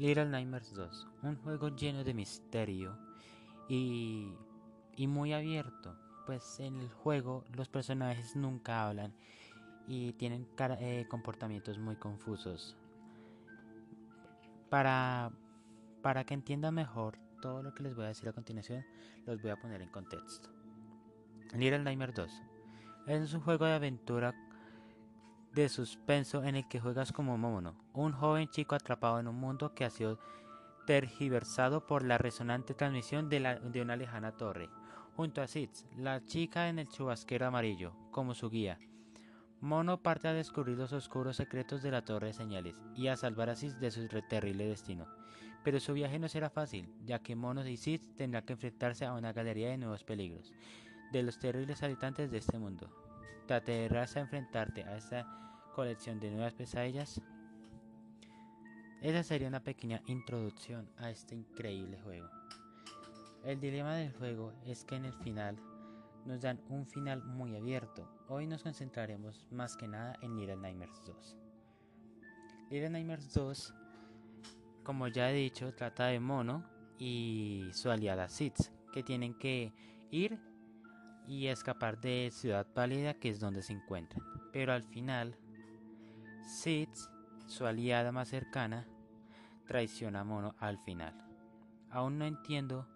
[0.00, 2.96] Little Nightmares 2, un juego lleno de misterio
[3.68, 4.32] y,
[4.96, 5.94] y muy abierto,
[6.24, 9.12] pues en el juego los personajes nunca hablan
[9.86, 10.48] y tienen
[10.78, 12.78] eh, comportamientos muy confusos.
[14.70, 15.32] Para,
[16.00, 18.82] para que entiendan mejor todo lo que les voy a decir a continuación,
[19.26, 20.48] los voy a poner en contexto.
[21.52, 22.42] Little Nightmares 2
[23.06, 24.34] es un juego de aventura
[25.54, 29.74] de suspenso en el que juegas como Mono, un joven chico atrapado en un mundo
[29.74, 30.18] que ha sido
[30.86, 34.70] tergiversado por la resonante transmisión de, una lejana torre,
[35.16, 38.78] junto a Sitz, la chica en el chubasquero amarillo, como su guía.
[39.60, 43.50] Mono parte a descubrir los oscuros secretos de la torre de señales y a salvar
[43.50, 45.06] a Sitz de su terrible destino.
[45.62, 49.12] Pero su viaje no será fácil, ya que Mono y Sitz tendrán que enfrentarse a
[49.12, 50.54] una galería de nuevos peligros,
[51.12, 52.88] de los terribles habitantes de este mundo.
[53.58, 57.20] ¿Te a enfrentarte a esta colección de nuevas pesadillas?
[59.00, 62.28] Esa sería una pequeña introducción a este increíble juego.
[63.44, 65.56] El dilema del juego es que en el final
[66.26, 68.06] nos dan un final muy abierto.
[68.28, 71.36] Hoy nos concentraremos más que nada en Little Nightmares 2.
[72.70, 73.74] Little Nightmares 2,
[74.84, 76.64] como ya he dicho, trata de Mono
[76.98, 79.72] y su aliada Sitz, que tienen que
[80.10, 80.38] ir
[81.26, 84.22] y escapar de Ciudad Pálida, que es donde se encuentran.
[84.52, 85.36] Pero al final,
[86.44, 87.08] Sitz,
[87.46, 88.86] su aliada más cercana,
[89.66, 91.14] traiciona a Mono al final.
[91.90, 92.86] Aún no entiendo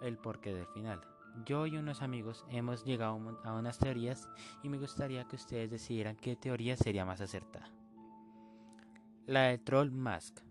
[0.00, 1.00] el porqué del final.
[1.44, 4.28] Yo y unos amigos hemos llegado a unas teorías
[4.62, 7.70] y me gustaría que ustedes decidieran qué teoría sería más acertada.
[9.26, 10.47] La de Troll Mask.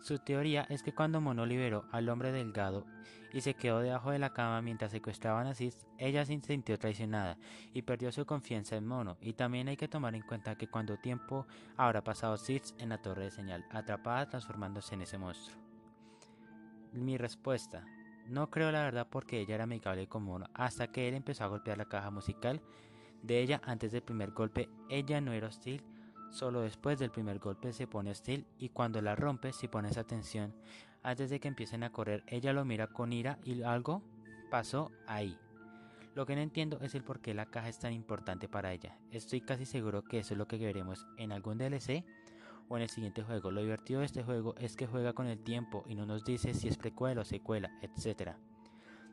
[0.00, 2.86] Su teoría es que cuando Mono liberó al hombre delgado
[3.32, 7.36] y se quedó debajo de la cama mientras secuestraban a Sis, ella se sintió traicionada
[7.74, 9.18] y perdió su confianza en Mono.
[9.20, 11.46] Y también hay que tomar en cuenta que cuando tiempo
[11.76, 15.58] habrá pasado Sis en la torre de señal, atrapada transformándose en ese monstruo.
[16.92, 17.84] Mi respuesta.
[18.26, 21.48] No creo la verdad porque ella era amigable con Mono hasta que él empezó a
[21.48, 22.62] golpear la caja musical
[23.22, 24.68] de ella antes del primer golpe.
[24.88, 25.82] Ella no era hostil
[26.30, 30.54] Solo después del primer golpe se pone hostil y cuando la rompe, si pones atención,
[31.02, 34.02] antes de que empiecen a correr, ella lo mira con ira y algo
[34.50, 35.38] pasó ahí.
[36.14, 38.98] Lo que no entiendo es el por qué la caja es tan importante para ella.
[39.12, 42.04] Estoy casi seguro que eso es lo que veremos en algún DLC
[42.68, 43.50] o en el siguiente juego.
[43.50, 46.54] Lo divertido de este juego es que juega con el tiempo y no nos dice
[46.54, 48.32] si es precuela o secuela, etc.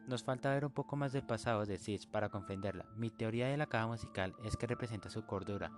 [0.08, 2.86] Nos falta ver un poco más del pasado de Sis para comprenderla.
[2.96, 5.72] Mi teoría de la caja musical es que representa su cordura,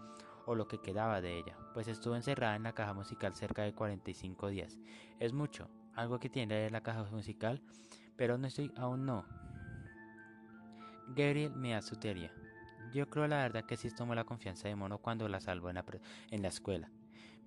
[0.45, 3.73] o lo que quedaba de ella, pues estuvo encerrada en la caja musical cerca de
[3.73, 4.77] 45 días.
[5.19, 7.61] Es mucho, algo que tiene la caja musical,
[8.17, 9.25] pero no estoy aún no.
[11.15, 12.33] Gabriel me da su teoría.
[12.93, 15.75] Yo creo la verdad que sí tomó la confianza de Mono cuando la salvó en
[15.75, 15.85] la,
[16.31, 16.89] en la escuela,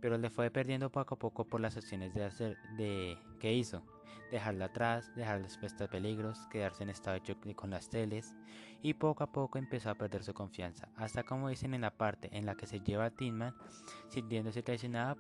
[0.01, 3.83] pero le fue perdiendo poco a poco por las acciones de hacer de que hizo
[4.31, 8.37] dejarla atrás, dejarla expuesta a peligros, quedarse en estado de choque con las teles
[8.83, 12.29] y poco a poco empezó a perder su confianza, hasta como dicen en la parte
[12.37, 13.55] en la que se lleva a Tinman
[14.09, 15.17] sintiéndose traicionada,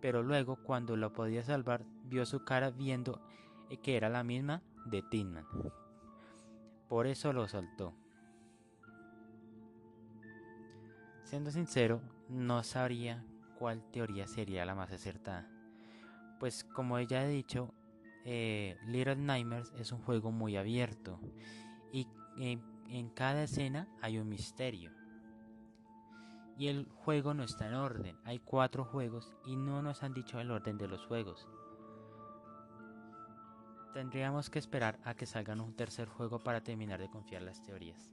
[0.00, 3.20] pero luego cuando lo podía salvar vio su cara viendo
[3.82, 5.46] que era la misma de Tinman.
[6.88, 7.94] Por eso lo soltó.
[11.24, 13.24] Siendo sincero, no sabría
[13.58, 15.48] cuál teoría sería la más acertada.
[16.38, 17.72] Pues como ya he dicho,
[18.24, 21.20] eh, Little Nightmares es un juego muy abierto
[21.92, 22.06] y
[22.36, 24.90] en cada escena hay un misterio.
[26.58, 28.16] Y el juego no está en orden.
[28.24, 31.48] Hay cuatro juegos y no nos han dicho el orden de los juegos.
[33.94, 38.10] Tendríamos que esperar a que salgan un tercer juego para terminar de confiar las teorías.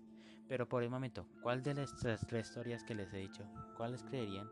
[0.48, 3.46] Pero por el momento, ¿cuál de las tres teorías que les he dicho,
[3.78, 4.50] cuáles creerían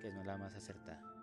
[0.00, 1.17] que es la más acertada?